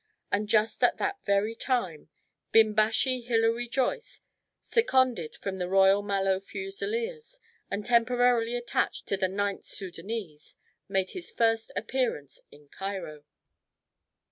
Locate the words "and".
0.31-0.49, 7.69-7.85